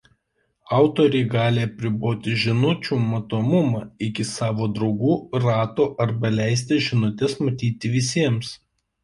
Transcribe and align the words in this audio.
Autoriai 0.75 1.25
gali 1.33 1.59
apriboti 1.65 2.33
žinučių 2.43 2.97
matomumą 3.09 3.83
iki 4.07 4.25
savo 4.31 4.71
draugų 4.79 5.19
rato 5.45 5.87
arba 6.09 6.33
leisti 6.41 6.81
žinutes 6.89 7.39
matyti 7.45 7.95
visiems. 7.99 8.53